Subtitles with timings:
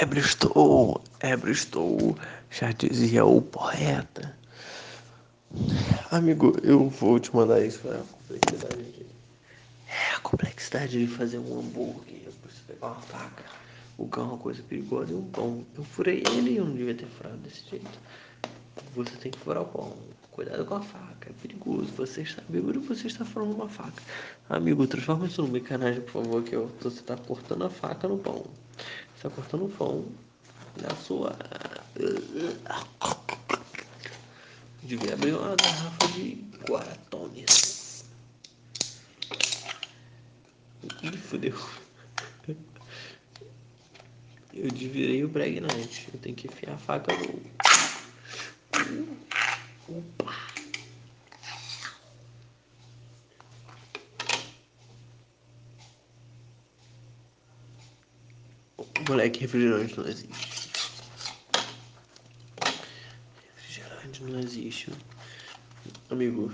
[0.00, 2.16] Ébrio estou, ébrio estou,
[2.52, 4.32] já dizia o poeta.
[6.12, 9.06] Amigo, eu vou te mandar isso para a complexidade aqui.
[9.88, 12.30] É a complexidade de fazer um hambúrguer.
[12.44, 13.42] Você pegar uma faca,
[13.96, 15.66] o cão é uma coisa perigosa e um pão.
[15.76, 17.98] Eu furei ele e eu não devia ter furado desse jeito.
[18.94, 19.96] Você tem que furar o pão.
[20.30, 21.92] Cuidado com a faca, é perigoso.
[21.96, 24.00] Você está bêbado você está furando uma faca.
[24.48, 28.16] Amigo, transforma isso no mecanagem, por favor, que eu, você está cortando a faca no
[28.16, 28.46] pão.
[29.18, 30.06] Está cortando o pão
[30.80, 31.36] na sua.
[34.84, 38.04] Devia abrir uma garrafa de Guaratones.
[41.02, 41.58] Ih, fodeu.
[44.54, 46.08] Eu desvirei o pregnante.
[46.14, 47.42] Eu tenho que enfiar a faca no.
[49.88, 50.47] Opa!
[59.08, 60.70] Moleque, refrigerante não existe.
[63.56, 64.92] Refrigerante não existe.
[66.10, 66.52] Amigo.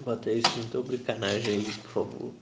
[0.00, 2.34] Bota isso no teu bricanagem aí, por favor.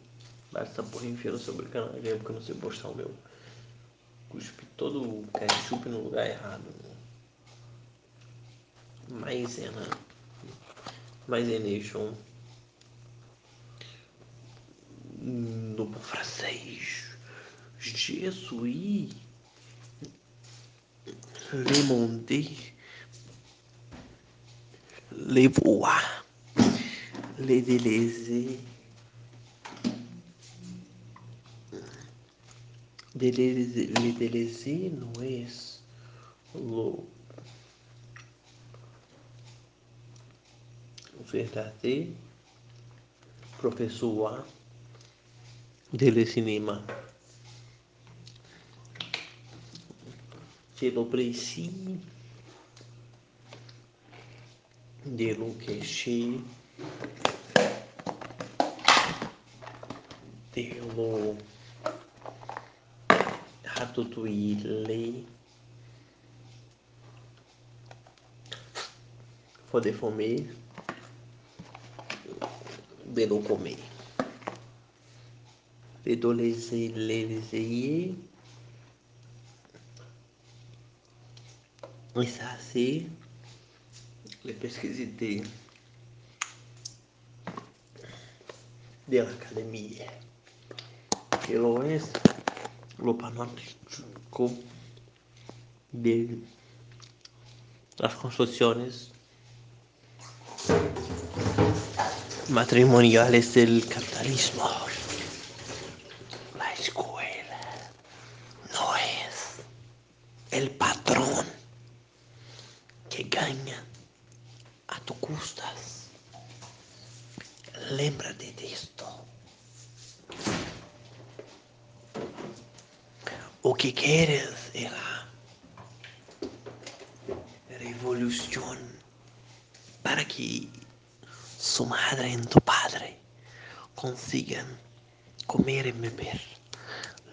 [0.53, 3.11] Basta essa porra enfia no seu bricanagem aí, porque eu não sei postar o meu.
[4.29, 6.65] Cuspe todo o ketchup no lugar errado.
[9.09, 9.89] Maisena.
[11.27, 12.13] Maisenation.
[16.05, 17.17] francês,
[17.79, 19.11] Jesuí,
[21.53, 22.57] Lemondé,
[25.13, 26.23] Levois,
[27.39, 28.59] Ledeleze,
[33.15, 35.47] le Ledeleze não é
[36.55, 37.07] lo
[41.25, 42.15] verdadeiro
[43.59, 44.64] professor A
[45.97, 46.85] de cinema.
[50.79, 52.01] Pelo princípio
[55.05, 56.41] de lo que che
[60.53, 61.37] de lo
[63.63, 65.25] ratatouille.
[69.71, 70.55] Poder comer
[73.07, 73.94] de lo comer
[76.05, 78.15] de do, le, se, le, de, se, ye.
[82.15, 83.09] Es así.
[89.07, 90.07] De la academia.
[91.47, 92.11] Que lo es
[92.99, 94.51] lo panorámico
[95.93, 96.39] de
[97.99, 99.11] las construcciones
[102.51, 104.69] matrimoniales del capitalismo.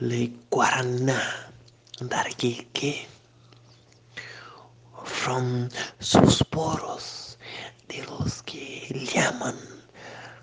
[0.01, 1.21] Le guaraná
[2.73, 3.07] que
[5.05, 5.69] from
[5.99, 7.37] sus poros
[7.87, 9.55] de los que llaman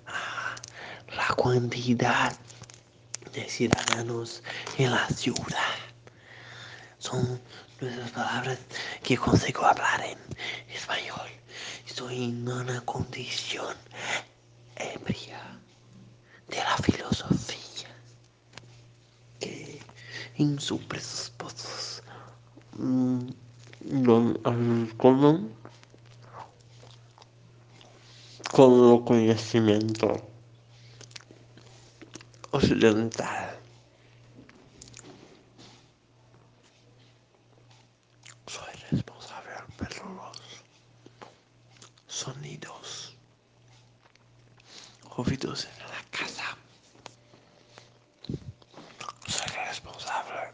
[0.06, 0.54] a
[1.12, 2.32] la cantidad
[3.32, 4.44] de ciudadanos
[4.78, 5.74] en la ciudad.
[6.98, 7.40] Son
[7.80, 8.58] nuestras palabras
[9.02, 10.18] que consigo hablar en
[10.72, 11.28] español.
[11.84, 13.74] Estoy en una condición
[14.76, 15.42] ebria
[16.46, 17.67] de la filosofía
[19.38, 19.80] que
[20.36, 22.02] en sus presupuestos
[22.76, 23.28] mm,
[24.04, 25.54] con,
[28.52, 30.28] con el conocimiento
[32.50, 33.58] occidental.
[38.46, 40.38] Soy responsable por los
[42.06, 43.14] sonidos
[45.16, 46.56] oídos en la casa.
[49.26, 50.52] Soy responsable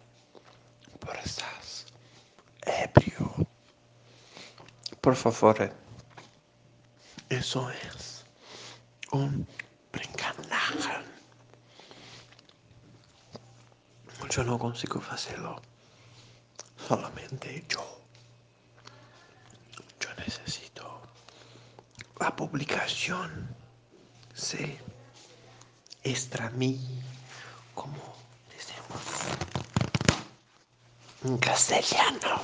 [1.04, 1.86] por estas
[2.64, 3.46] ebrio.
[5.00, 5.72] Por favor,
[7.28, 8.24] eso es
[9.12, 9.46] un
[9.92, 11.04] brincanaje.
[14.30, 15.60] Yo no consigo hacerlo.
[16.88, 18.00] Solamente yo.
[20.00, 21.02] Yo necesito
[22.18, 23.54] la publicación.
[24.34, 24.78] Sí.
[26.02, 27.02] Extra mí
[27.74, 27.96] como
[28.90, 29.13] un
[31.40, 32.42] castellano.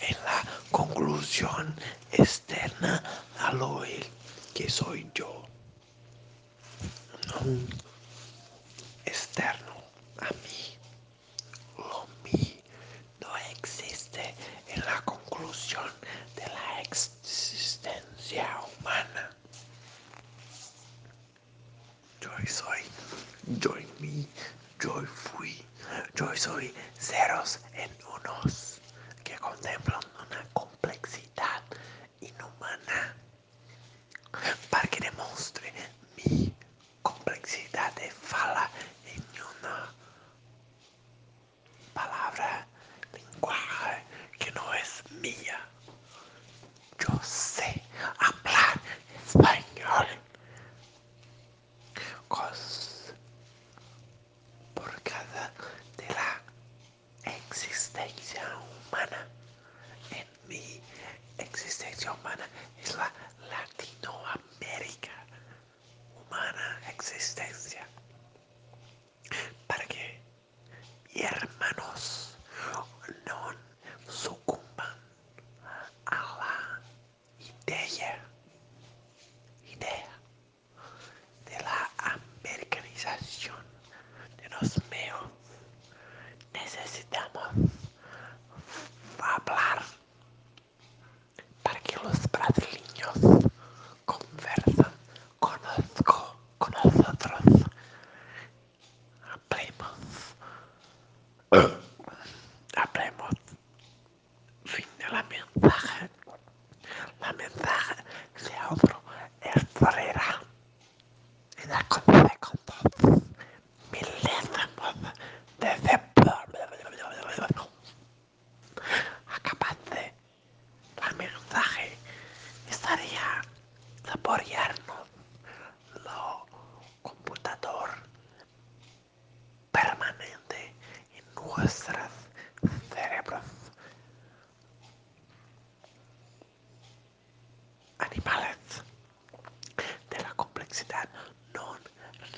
[0.00, 1.74] En la conclusión
[2.10, 3.02] externa
[3.38, 4.04] al oír
[4.54, 5.44] que soy yo.
[7.28, 7.60] No
[9.04, 9.74] externo
[10.18, 10.76] a mí.
[11.78, 12.60] Lo mí
[13.20, 14.34] no existe
[14.68, 15.88] en la conclusión
[16.34, 18.48] de la existencia
[18.80, 19.30] humana.
[22.20, 22.80] Yo soy,
[23.60, 24.28] yo y mí,
[24.80, 25.02] yo
[26.20, 28.78] yo soy ceros en unos
[29.24, 30.09] que contemplan
[86.76, 87.29] necessidade.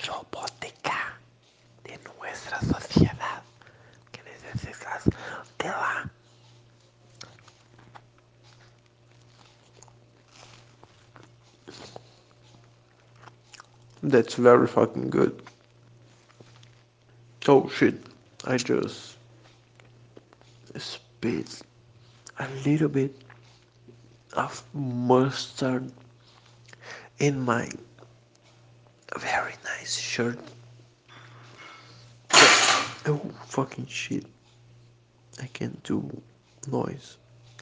[0.07, 1.17] Robótica
[1.83, 3.43] de nuestra sociedad
[4.11, 5.03] que necesitas
[5.57, 6.09] de la
[14.05, 15.41] That's very fucking good.
[17.47, 17.95] Oh shit,
[18.43, 19.15] I just
[20.77, 21.61] spit
[22.37, 23.15] a little bit
[24.33, 25.89] of mustard
[27.19, 27.69] in my
[29.17, 29.53] very
[29.83, 30.39] nice shirt.
[33.05, 34.25] Oh fucking shit.
[35.41, 36.09] I can do
[36.71, 37.17] noise.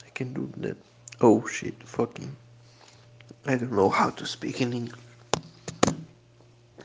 [0.06, 0.78] I can do that.
[1.20, 2.36] Oh shit, fucking.
[3.48, 5.02] I don't know how to speak in English.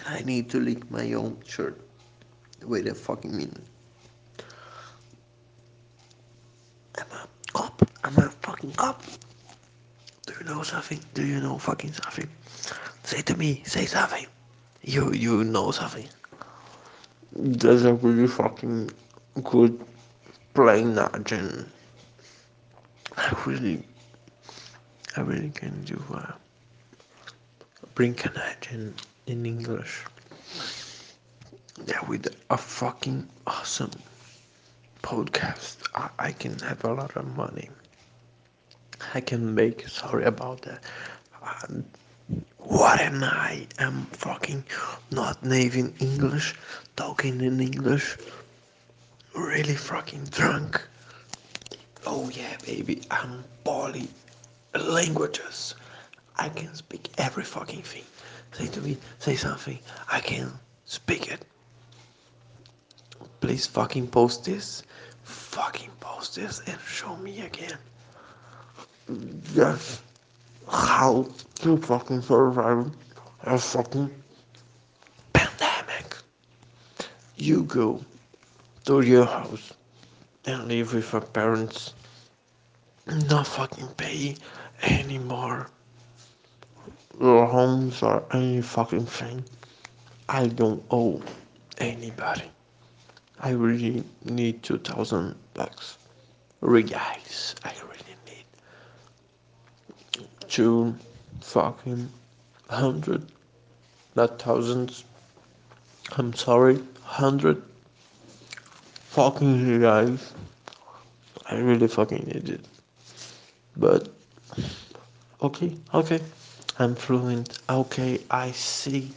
[0.06, 1.82] I need to lick my own shirt.
[2.64, 3.66] Wait a fucking minute.
[6.96, 7.82] I'm a cop.
[8.04, 9.02] I'm a fucking cop.
[10.26, 11.00] Do you know something?
[11.12, 12.30] Do you know fucking something?
[13.02, 13.62] Say to me.
[13.66, 14.26] Say something.
[14.86, 16.08] You you know something.
[17.32, 18.90] That's a really fucking
[19.42, 19.84] good
[20.54, 21.68] playing agent.
[23.16, 23.82] I really,
[25.16, 26.32] I really can do uh,
[27.96, 30.04] bring an agent in English.
[31.86, 33.90] Yeah, with a fucking awesome
[35.02, 37.70] podcast, I, I can have a lot of money.
[39.14, 39.88] I can make.
[39.88, 40.84] Sorry about that.
[41.42, 41.84] Um,
[42.58, 43.66] what am I?
[43.78, 44.64] I'm fucking
[45.10, 46.54] not native English,
[46.96, 48.16] talking in English,
[49.34, 50.80] really fucking drunk.
[52.06, 54.08] Oh yeah, baby, I'm poly
[54.74, 55.74] languages.
[56.36, 58.04] I can speak every fucking thing.
[58.52, 59.78] Say to me, say something.
[60.10, 60.52] I can
[60.84, 61.44] speak it.
[63.40, 64.82] Please fucking post this.
[65.24, 67.78] Fucking post this and show me again.
[69.54, 70.02] Just
[70.68, 72.90] how to fucking survive
[73.42, 74.10] a fucking
[75.32, 76.16] pandemic.
[77.36, 78.04] You go
[78.86, 79.72] to your house
[80.44, 81.94] and live with your parents.
[83.06, 84.36] Not fucking pay
[84.82, 85.70] anymore.
[87.20, 89.44] Your homes or any fucking thing.
[90.28, 91.22] I don't owe
[91.78, 92.50] anybody.
[93.40, 95.98] I really need 2000 bucks.
[96.62, 97.54] Reais.
[97.64, 97.72] I
[100.48, 100.94] two
[101.40, 102.08] fucking
[102.68, 103.22] hundred,
[104.14, 105.04] not thousands.
[106.16, 107.62] I'm sorry, hundred
[109.10, 110.34] fucking guys.
[111.48, 112.64] I really fucking need it.
[113.76, 114.08] But
[115.42, 116.20] okay, okay.
[116.78, 117.58] I'm fluent.
[117.70, 119.12] Okay, I see.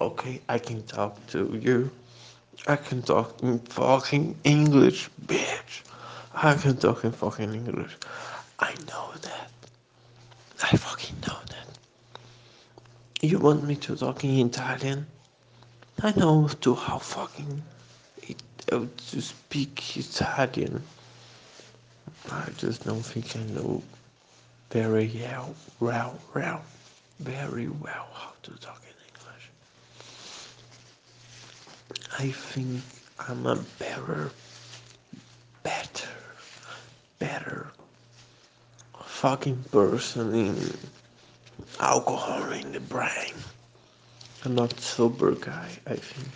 [0.00, 1.90] Okay, I can talk to you.
[2.66, 5.82] I can talk in fucking English, bitch.
[6.34, 7.96] I can talk in fucking English.
[8.58, 9.50] I know that.
[10.62, 11.68] I fucking know that.
[13.20, 15.06] You want me to talk in Italian?
[16.02, 17.62] I know to how fucking
[18.22, 20.82] it, uh, to speak Italian.
[22.30, 23.82] I just don't think I know
[24.70, 26.62] very well, well, well,
[27.20, 29.50] very well how to talk in English.
[32.18, 32.82] I think
[33.28, 34.30] I'm a better,
[35.62, 36.08] better,
[37.18, 37.68] better
[39.16, 40.54] fucking person in
[41.80, 43.32] alcohol in the brain.
[44.44, 46.28] I'm not sober guy, I think.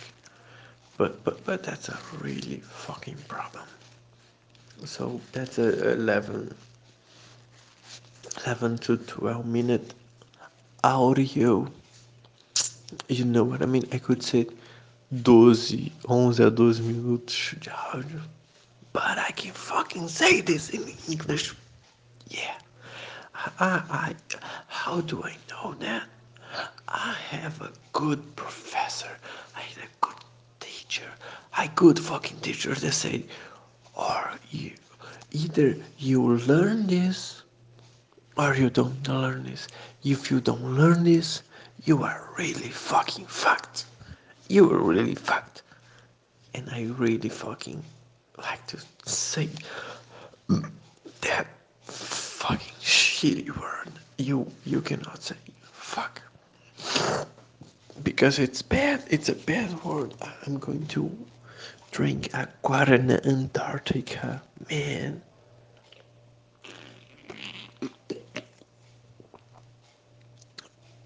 [0.97, 3.67] But but but that's a really fucking problem.
[4.85, 6.55] So that's a 11,
[8.47, 9.93] 11 to 12 minute
[10.83, 11.67] audio.
[13.09, 13.87] You know what I mean?
[13.91, 14.47] I could say
[15.23, 15.71] 12,
[16.09, 18.21] 11 a 12 minutos de áudio.
[18.91, 21.53] But I can fucking say this in English.
[22.27, 22.57] Yeah.
[23.59, 24.15] I, I,
[24.67, 26.03] how do I know that?
[26.87, 29.17] I have a good professor.
[29.55, 30.23] I had a good
[30.59, 31.09] teacher.
[31.57, 33.23] A good fucking teacher that said,
[33.95, 34.71] or you,
[35.31, 37.41] either you learn this
[38.37, 39.67] or you don't learn this.
[40.03, 41.43] If you don't learn this,
[41.83, 43.85] you are really fucking fucked.
[44.49, 45.63] You are really fucked.
[46.53, 47.83] And I really fucking
[48.37, 49.49] like to say
[50.49, 50.69] mm,
[51.21, 51.47] that
[51.83, 53.89] fucking shitty word.
[54.17, 56.21] You you cannot say fuck
[58.03, 59.03] because it's bad.
[59.09, 60.13] It's a bad word.
[60.45, 61.11] I'm going to
[61.91, 65.21] drink a Guarana Antarctica, man.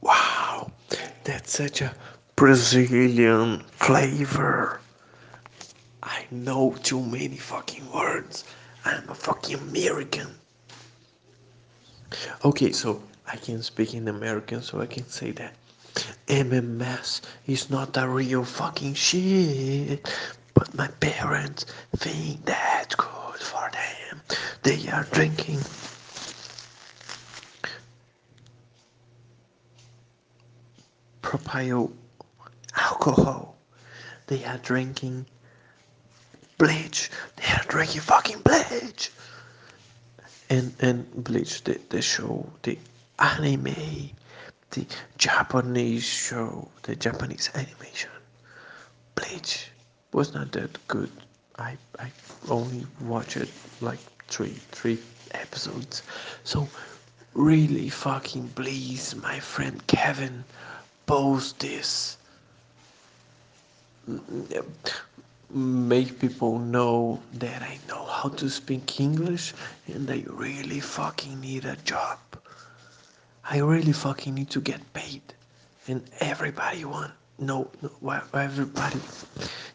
[0.01, 0.71] Wow,
[1.23, 1.93] that's such a
[2.35, 4.79] Brazilian flavor.
[6.03, 8.45] I know too many fucking words.
[8.85, 10.27] I'm a fucking American.
[12.43, 15.53] Okay, so I can speak in American, so I can say that
[16.27, 20.09] MMS is not a real fucking shit.
[20.53, 21.65] But my parents
[21.97, 24.21] think that's good for them.
[24.63, 25.59] They are drinking
[31.21, 31.91] propyl
[32.75, 33.57] alcohol.
[34.27, 35.25] They are drinking
[36.57, 37.09] bleach.
[37.35, 39.11] They are drinking fucking bleach.
[40.49, 42.77] And and bleach the, the show the
[43.19, 44.11] anime
[44.71, 44.85] the
[45.17, 48.11] Japanese show the Japanese animation
[49.15, 49.69] Bleach
[50.11, 51.11] was not that good.
[51.57, 52.11] I I
[52.49, 53.49] only watched it
[53.81, 54.99] like three three
[55.31, 56.03] episodes.
[56.43, 56.67] So
[57.33, 60.43] really fucking please my friend Kevin
[61.05, 62.17] post this
[65.55, 69.53] make people know that I know how to speak English
[69.87, 72.19] and I really fucking need a job.
[73.49, 75.21] I really fucking need to get paid.
[75.87, 78.99] And everybody want no, no everybody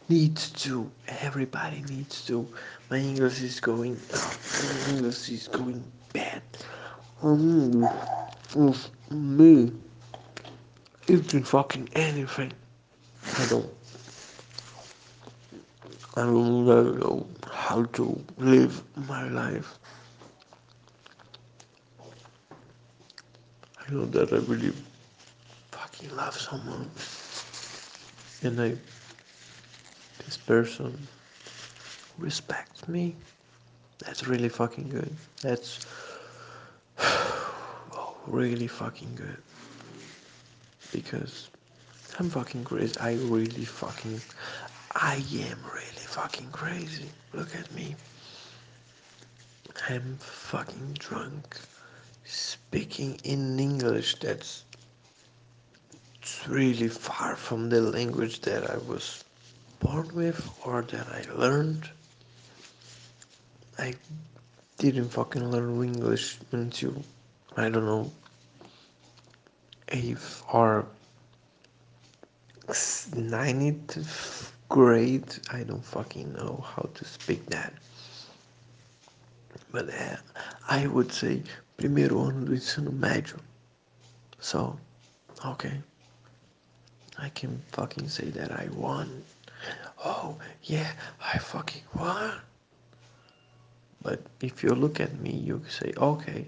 [0.09, 2.47] needs to everybody needs to
[2.91, 5.83] my English is going my English is going
[6.13, 6.43] bad.
[7.23, 7.89] Um,
[9.11, 9.73] me
[11.09, 12.53] eating fucking anything.
[13.39, 13.80] I don't
[16.17, 19.79] I don't know how to live my life.
[23.79, 24.73] I know that I really
[25.71, 26.91] fucking love someone
[28.43, 28.77] and I
[30.25, 31.07] this person
[32.19, 33.15] respects me.
[33.99, 35.15] That's really fucking good.
[35.43, 35.87] That's
[36.99, 39.37] oh, really fucking good.
[40.93, 41.51] Because
[42.19, 42.99] I'm fucking crazy.
[42.99, 44.21] I really fucking
[44.95, 47.09] I am really fucking crazy.
[47.33, 47.95] Look at me.
[49.89, 51.57] I'm fucking drunk.
[52.25, 54.65] Speaking in English that's
[56.49, 59.23] really far from the language that I was
[59.79, 61.89] born with or that I learned.
[63.79, 63.95] I
[64.79, 67.05] didn't fucking learn English until,
[67.57, 68.11] I don't know,
[69.93, 70.87] eighth or
[72.67, 75.41] 90th great.
[75.53, 77.75] I don't fucking know how to speak that.
[79.73, 80.19] But é,
[80.69, 81.43] I would say
[81.77, 83.37] primeiro ano do ensino médio.
[84.39, 84.79] So,
[85.45, 85.83] okay.
[87.19, 89.23] I can fucking say that I won.
[90.05, 92.33] Oh, yeah, I fucking won.
[94.03, 96.47] But if you look at me, you say, okay,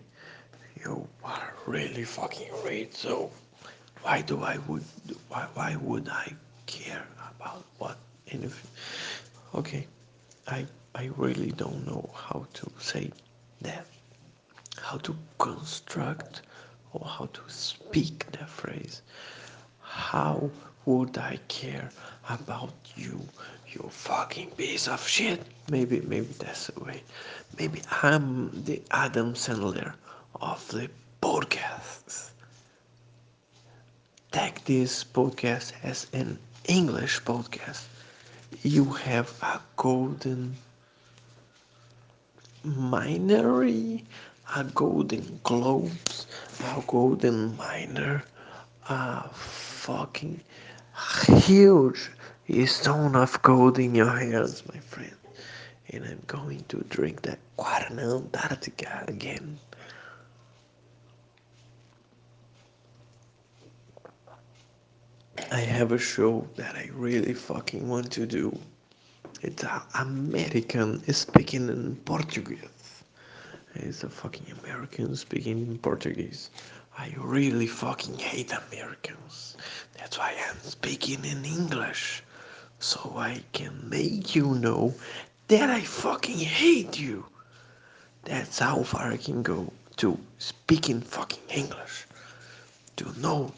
[0.80, 2.94] you are really fucking great.
[2.94, 3.30] So,
[4.02, 4.84] why do I would
[5.28, 6.32] why, why would I
[6.66, 7.04] care
[7.36, 7.98] about what
[9.54, 9.86] Okay,
[10.46, 13.10] I I really don't know how to say
[13.60, 13.86] that,
[14.80, 16.42] how to construct
[16.92, 19.02] or how to speak the phrase.
[19.80, 20.50] How
[20.86, 21.90] would I care
[22.28, 23.20] about you,
[23.68, 25.40] you fucking piece of shit?
[25.70, 27.02] Maybe, maybe that's the way.
[27.58, 29.94] Maybe I'm the Adam Sandler
[30.40, 30.90] of the
[31.22, 32.30] podcasts.
[34.30, 37.91] Take this podcast as an English podcast.
[38.60, 40.56] You have a golden
[42.64, 44.04] minery,
[44.54, 46.26] a golden globes,
[46.60, 48.24] a golden miner,
[48.88, 50.40] a fucking
[51.36, 52.10] huge
[52.66, 55.16] stone of gold in your hands, my friend.
[55.90, 59.58] And I'm going to drink that Guarana Antarctica again.
[65.50, 68.58] I have a show that I really fucking want to do.
[69.40, 73.02] It's an American speaking in Portuguese.
[73.74, 76.50] It's a fucking American speaking in Portuguese.
[76.96, 79.56] I really fucking hate Americans.
[79.98, 82.22] That's why I'm speaking in English.
[82.78, 84.94] So I can make you know
[85.48, 87.24] that I fucking hate you.
[88.24, 92.06] That's how far I can go to speaking fucking English.
[92.96, 93.52] To know,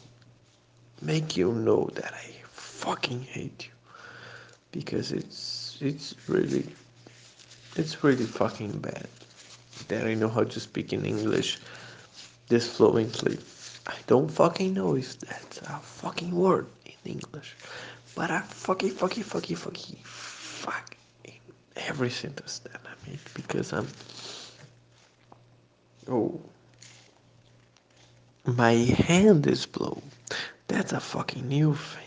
[1.01, 3.71] make you know that I fucking hate you.
[4.71, 6.65] Because it's, it's really,
[7.75, 9.07] it's really fucking bad
[9.87, 11.59] that I know how to speak in English
[12.47, 13.37] this fluently.
[13.87, 17.55] I don't fucking know if that's a fucking word in English,
[18.15, 21.33] but I fucking fucking fucking fucking fuck in
[21.75, 23.87] every sentence that I make because I'm.
[26.07, 26.39] Oh,
[28.45, 30.01] my hand is blue.
[30.67, 32.01] That's a fucking new thing.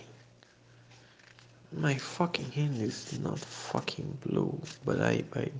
[1.73, 5.51] My fucking hand is not fucking blue, but I I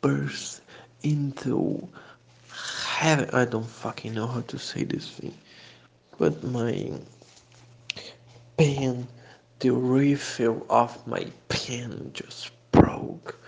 [0.00, 0.62] burst
[1.02, 1.88] into
[2.50, 3.30] heaven.
[3.32, 5.34] I don't fucking know how to say this thing,
[6.18, 6.92] but my
[8.56, 9.06] pen,
[9.60, 13.38] the refill of my pen just broke,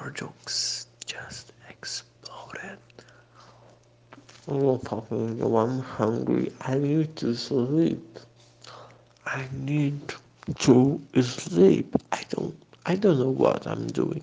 [0.00, 2.78] or just just exploded.
[4.48, 6.52] Oh, fucking, I'm hungry.
[6.60, 8.20] I need to sleep.
[9.26, 10.14] I need
[10.58, 11.96] to sleep.
[12.12, 12.56] I don't.
[12.86, 14.22] I don't know what I'm doing.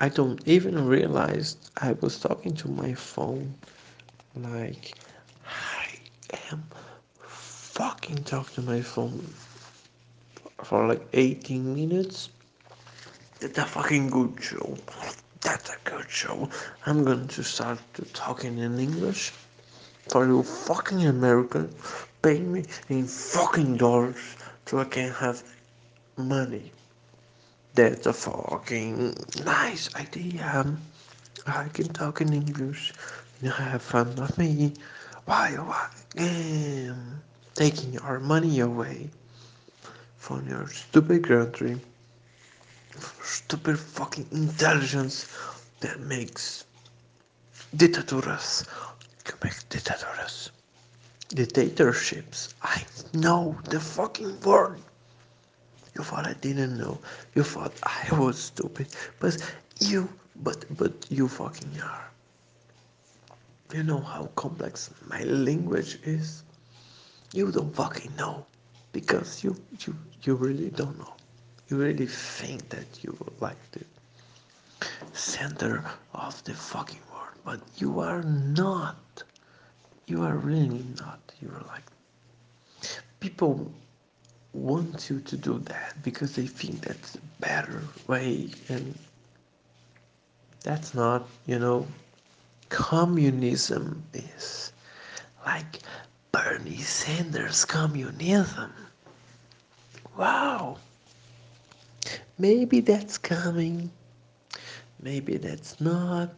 [0.00, 3.54] I don't even realize I was talking to my phone.
[4.36, 4.92] Like,
[5.46, 5.86] I
[6.52, 6.64] am
[7.20, 9.26] fucking talking to my phone
[10.62, 12.28] for like 18 minutes.
[13.40, 14.76] That's a fucking good show.
[15.44, 16.48] That's a good show.
[16.86, 19.32] I'm going to start to talking in English.
[20.08, 21.74] For you fucking Americans
[22.22, 25.42] pay me in fucking dollars so I can have
[26.16, 26.72] money.
[27.74, 30.66] That's a fucking nice idea.
[31.46, 32.92] I can talk in English.
[33.42, 34.72] and have fun with me.
[35.26, 37.20] Why, why, um,
[37.54, 39.10] taking our money away
[40.16, 41.80] from your stupid country,
[43.22, 45.26] stupid fucking intelligence
[45.80, 46.64] that makes
[47.76, 48.64] dictaturas,
[49.24, 50.50] que makes dictaturas,
[51.34, 52.54] dictatorships.
[52.62, 54.80] I know the fucking word.
[55.96, 56.98] You thought I didn't know.
[57.34, 58.88] You thought I was stupid,
[59.20, 59.36] but
[59.80, 62.10] you, but but you fucking are.
[63.72, 66.44] You know how complex my language is.
[67.32, 68.46] You don't fucking know,
[68.92, 71.14] because you you you really don't know.
[71.74, 73.84] You really think that you like the
[75.12, 75.84] center
[76.14, 79.24] of the fucking world, but you are not.
[80.06, 81.18] You are really not.
[81.40, 81.82] You are like
[83.18, 83.72] people
[84.52, 88.96] want you to do that because they think that's a better way and
[90.62, 91.84] that's not you know
[92.68, 94.72] communism is
[95.44, 95.80] like
[96.30, 98.72] bernie sanders communism
[100.16, 100.76] wow
[102.38, 103.90] maybe that's coming.
[105.00, 106.30] Maybe that's not.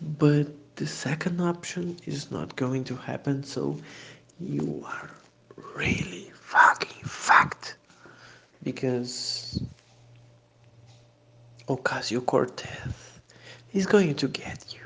[0.00, 3.42] But the second option is not going to happen.
[3.42, 3.78] So
[4.40, 5.10] you are
[5.74, 7.76] really fucking fucked.
[8.62, 9.62] Because
[11.68, 12.94] Ocasio-Cortez
[13.72, 14.80] is going to get you.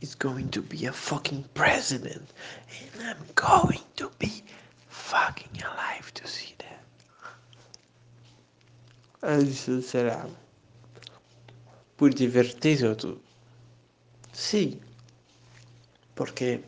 [0.00, 2.28] Is going to be a fucking president,
[2.68, 4.42] and I'm going to be
[4.88, 6.53] fucking alive to see
[9.82, 10.26] será
[11.96, 13.20] por divertido tú.
[14.32, 14.80] Sí,
[16.14, 16.64] porque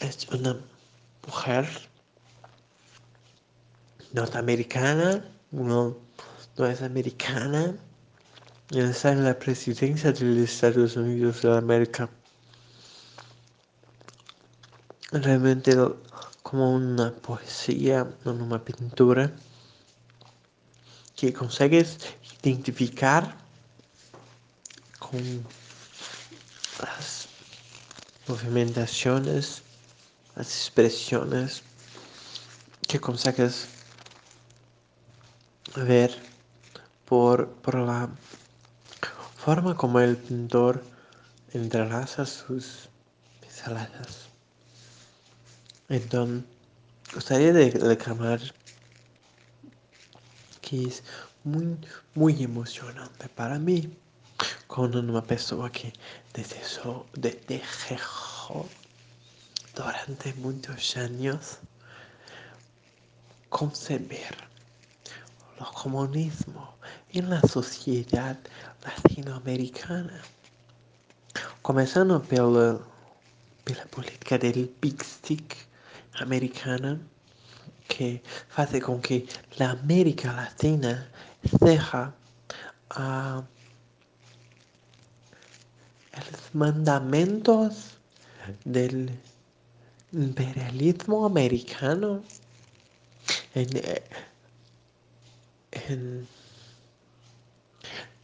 [0.00, 0.56] es una
[1.26, 1.68] mujer
[4.12, 5.96] norteamericana, no,
[6.56, 7.76] no es americana,
[8.70, 12.08] está en la presidencia de los Estados Unidos de América.
[15.12, 15.76] Realmente
[16.42, 19.32] como una poesía, no una pintura,
[21.22, 21.98] que consigues
[22.42, 23.36] identificar
[24.98, 25.46] con
[26.80, 27.28] las
[28.26, 29.62] movimentaciones,
[30.34, 31.62] las expresiones
[32.88, 33.68] que consigues
[35.76, 36.10] ver
[37.04, 38.08] por, por la
[39.36, 40.82] forma como el pintor
[41.52, 42.88] entrelaza sus
[43.40, 44.26] pinceladas.
[45.88, 46.42] Entonces,
[47.14, 48.40] gostaria de reclamar
[50.72, 51.02] que es
[51.44, 51.76] muy,
[52.14, 53.94] muy emocionante para mí.
[54.66, 55.92] Con una persona que
[56.32, 57.04] deseo,
[59.76, 61.58] durante muchos años
[63.50, 64.34] conceber
[65.58, 66.74] el comunismo
[67.12, 68.38] en la sociedad
[68.82, 70.22] latinoamericana,
[71.60, 72.78] comenzando pela,
[73.64, 75.54] pela política del Big Stick
[76.14, 76.98] americana
[77.88, 78.22] que
[78.56, 79.26] hace con que
[79.58, 81.10] la América Latina
[81.60, 82.14] deja
[82.96, 83.42] uh,
[86.30, 87.98] los mandamentos
[88.64, 89.10] del
[90.12, 92.22] imperialismo americano
[93.54, 93.68] en,
[95.72, 96.28] en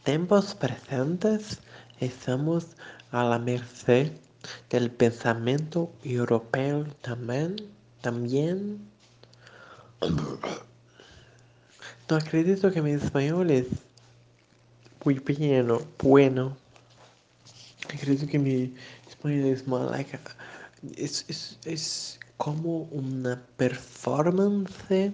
[0.03, 1.59] tiempos presentes
[1.99, 2.67] estamos
[3.11, 4.11] a la merced
[4.69, 7.55] del pensamiento europeo también
[8.01, 8.88] también
[12.09, 13.67] no acredito que mi español es
[15.03, 15.21] muy
[16.01, 16.57] bueno.
[17.93, 18.73] Acredito que mi
[19.07, 20.19] español es like
[20.95, 25.11] es, es, es como una performance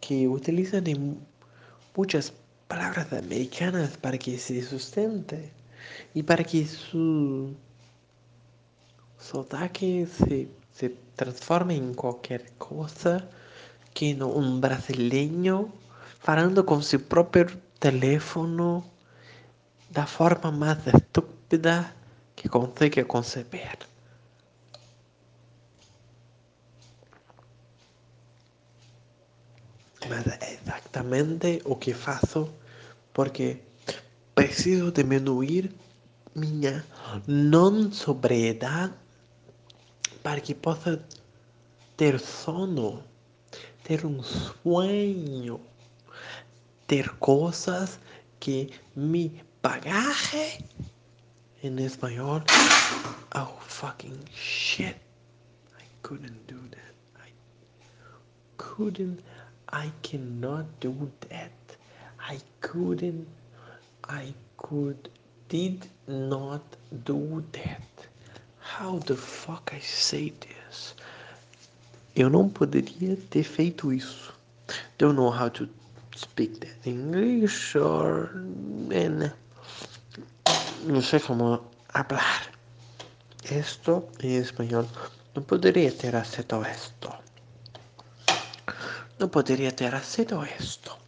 [0.00, 1.18] que utilizan en
[1.94, 2.32] muchas
[2.66, 5.50] palabras americanas para que se sustente
[6.14, 7.54] y para que su,
[9.34, 13.28] ataque se, se transforme en cualquier cosa
[13.98, 15.72] que no un brasileño
[16.20, 17.46] falando con su propio
[17.80, 18.84] teléfono
[19.90, 21.96] da forma más estúpida
[22.36, 23.76] que consigue conceber.
[30.08, 32.48] Mas é exatamente o que faço
[33.12, 33.60] porque
[34.32, 35.74] preciso diminuir
[36.36, 36.86] minha
[37.26, 38.94] não sobriedade
[40.22, 41.04] para que possa
[41.96, 43.02] ter sono,
[43.88, 45.58] ter um sonho,
[46.86, 47.98] ter cosas
[48.38, 50.62] que mi bagaje
[51.62, 52.42] em espanhol.
[53.34, 54.94] Oh fucking shit!
[55.78, 56.94] I couldn't do that.
[57.16, 57.30] I
[58.58, 59.20] couldn't.
[59.72, 61.78] I cannot do that.
[62.18, 63.26] I couldn't.
[64.04, 65.08] I could
[65.48, 66.60] did not
[67.06, 68.08] do that.
[68.58, 70.94] How the fuck I say this?
[72.18, 74.34] Eu não poderia ter feito isso.
[74.98, 75.68] Don't know how to
[76.16, 78.30] speak that English or
[78.90, 79.30] in
[80.84, 82.50] no sé cómo hablar
[83.48, 84.88] esto en español.
[85.36, 87.14] No podría ter aceito esto.
[89.20, 90.98] No podría ter aceito esto.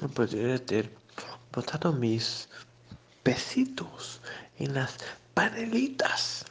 [0.00, 0.90] No podría ter
[1.52, 2.48] botado mis
[3.22, 4.22] pesitos
[4.58, 4.96] en las
[5.34, 6.46] panelitas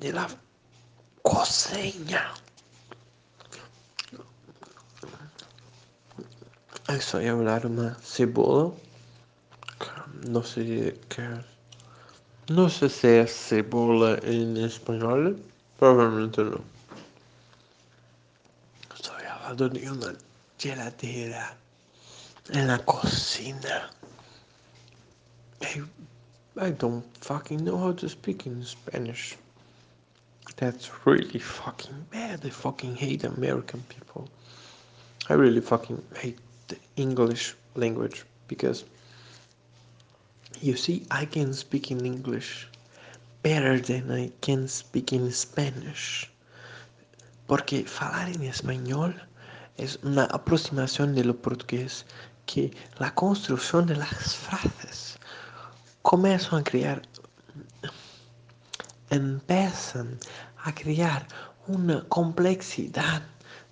[0.00, 0.26] de la
[6.96, 6.96] cocina.
[6.96, 8.72] Eso a hablar una cebola.
[10.28, 11.28] No sé qué.
[12.48, 15.42] No sé si es cebola en español.
[15.78, 16.60] Probablemente no.
[18.94, 20.14] Estoy hablando de una
[20.58, 21.56] geladera
[22.50, 23.90] en la cocina.
[25.60, 25.82] I,
[26.60, 29.36] I don't fucking know how to speak in Spanish.
[30.56, 32.44] That's really fucking bad.
[32.44, 34.28] I fucking hate American people.
[35.28, 38.84] I really fucking hate the English language because
[40.60, 42.68] you see, I can speak in English
[43.42, 46.30] better than I can speak in Spanish.
[47.48, 49.20] Porque falar en español
[49.76, 52.04] es una aproximación de lo portugués
[52.46, 55.18] que la construcción de las frases
[56.02, 57.02] comienzan a crear,
[59.10, 61.26] a crear
[61.66, 63.22] una complejidad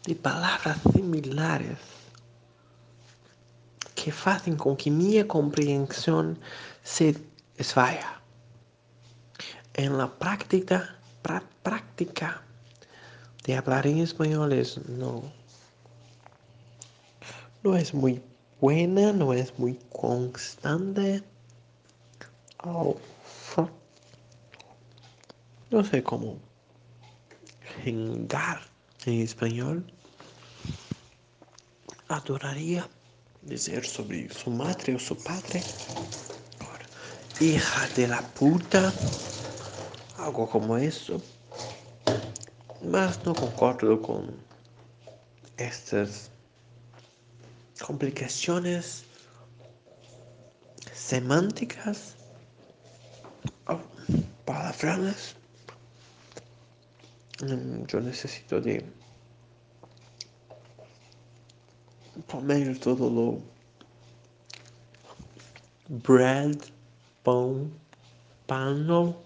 [0.05, 1.79] de palabras similares
[4.01, 6.35] que fazem com que minha compreensão
[6.83, 7.15] se
[7.59, 8.09] esvaia.
[9.75, 12.43] En la práctica, pra, práctica
[13.45, 15.23] de hablar en español es no,
[17.63, 18.23] no es muy
[18.59, 21.23] buena, no es muy constante.
[22.65, 22.97] Oh,
[25.71, 26.39] no sé cómo
[27.85, 28.63] jengar
[29.05, 29.85] en español.
[32.09, 32.89] Adoraría
[33.43, 35.63] decir sobre su madre o su padre.
[37.41, 38.93] Hija de la puta.
[40.19, 41.23] Algo como eso.
[42.83, 44.35] Mas no concordo con
[45.57, 46.31] estas
[47.81, 49.05] complicaciones
[50.95, 52.15] semánticas
[53.67, 53.79] o
[54.45, 55.35] palabras.
[57.87, 58.85] Yo necesito de
[62.27, 63.43] Palmeiras todo louco.
[65.89, 66.59] Bread,
[67.25, 67.71] pão,
[68.47, 69.17] pano.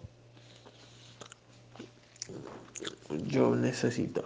[3.27, 4.25] Yo necesito.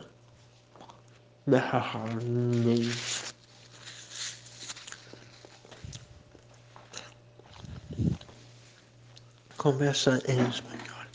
[9.56, 11.06] Conversa en español.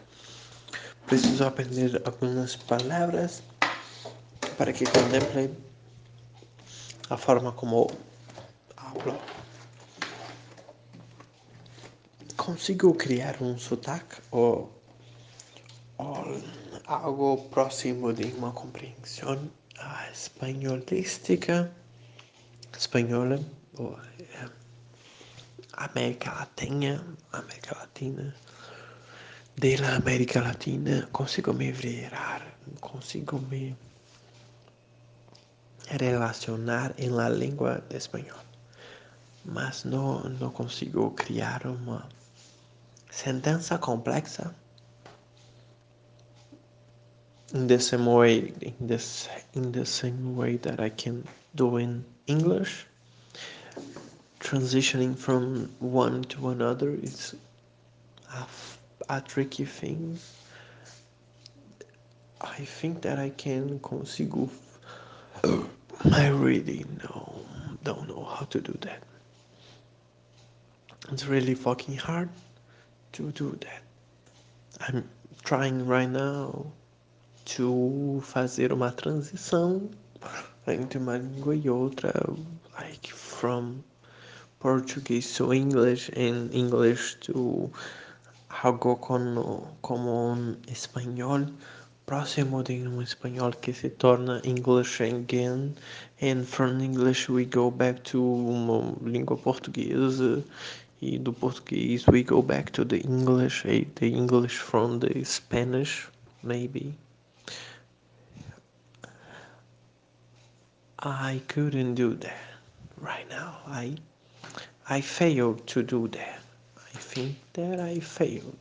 [1.08, 3.44] Preciso aprender algunas palabras
[4.58, 5.73] para que contemplen
[7.14, 7.92] a forma como
[8.76, 9.16] hablo.
[12.36, 14.72] Consigo criar um sotaque ou,
[16.00, 16.42] ou
[16.88, 19.48] algo próximo de uma compreensão
[20.12, 21.72] espanholística
[22.76, 23.40] espanhola
[23.78, 24.50] ou é,
[25.74, 28.36] América Latina, América Latina,
[29.56, 32.42] de América Latina, consigo me virar,
[32.82, 33.76] consigo me
[35.90, 38.44] relacionar en la lengua español,
[39.46, 42.08] mas no, no consigo criar uma
[43.10, 44.56] sentença complexa
[47.54, 49.00] in the same way in
[49.54, 51.24] in the same way that I can
[51.56, 52.86] do in English.
[54.40, 57.36] Transitioning from one to another is
[58.34, 58.46] a,
[59.10, 60.20] a tricky thing.
[62.42, 64.50] I think that I can consigo
[65.44, 67.46] I really know
[67.84, 69.04] don't know how to do that.
[71.12, 72.30] It's really fucking hard
[73.14, 73.82] to do that.
[74.80, 75.10] I'm
[75.44, 76.66] trying right now
[77.46, 79.90] to fazer uma transição
[80.66, 82.14] entre uma língua e outra
[82.80, 83.84] like from
[84.60, 87.70] Portuguese to English and English to
[88.50, 91.46] algo como, como um espanhol
[92.14, 95.74] próximo de um espanhol que se torna English again
[96.22, 100.44] and from English we go back to uma língua portuguesa
[101.02, 103.64] e do português we go back to the English
[103.96, 106.08] the English from the Spanish
[106.44, 106.94] maybe
[111.00, 112.60] I couldn't do that
[113.02, 113.96] right now I
[114.88, 116.42] I failed to do that.
[116.78, 118.58] I think that I failed.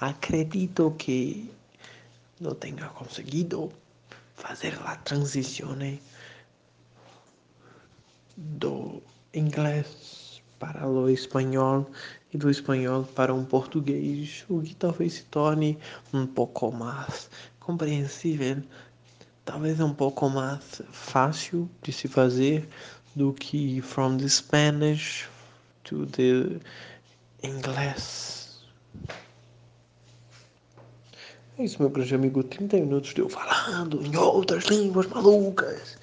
[0.00, 1.48] Acredito que
[2.44, 3.72] no tenga conseguido
[4.36, 5.98] fazer la transición
[8.36, 9.02] do
[9.32, 11.90] inglês para o espanhol
[12.32, 15.78] e do espanhol para um português, o que talvez se torne
[16.12, 18.62] um pouco mais compreensível,
[19.44, 22.68] talvez um pouco mais fácil de se fazer
[23.16, 25.26] do que from the Spanish
[25.82, 26.60] to the
[27.42, 28.43] inglês.
[31.56, 32.42] É isso, meu grande amigo.
[32.42, 35.96] 30 minutos de eu falando em outras línguas malucas.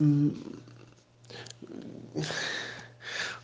[0.00, 0.34] Hum,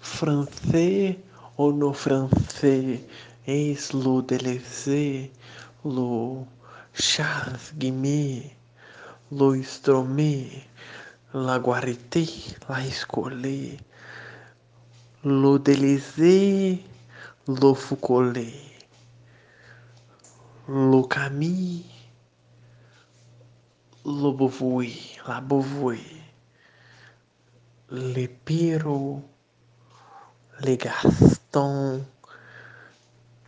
[0.00, 1.16] francês
[1.56, 3.00] ou no francês
[3.46, 5.30] es lo délaissé,
[5.84, 6.46] lo
[6.92, 8.50] Charles Guimê,
[9.30, 9.54] lo
[11.32, 12.26] la guarité,
[12.68, 13.78] la escolé,
[15.22, 16.84] lo délaissé,
[17.46, 18.69] lo Foucaulté,
[20.70, 21.84] Lucami,
[24.04, 26.22] Lobovui, Labovui,
[27.90, 29.20] Lepiro,
[30.60, 32.06] Legaston,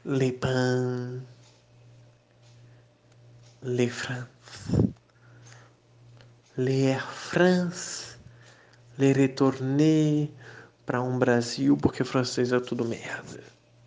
[0.05, 1.21] Leban,
[3.63, 4.93] Le France,
[6.57, 8.19] Le Air France,
[8.99, 10.29] Le Retourner
[10.85, 13.52] para um Brasil, porque francês é tudo merda.